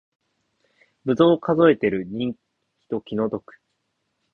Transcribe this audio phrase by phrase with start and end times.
[1.05, 2.35] ぶどう数えてる人
[3.05, 3.59] 気の毒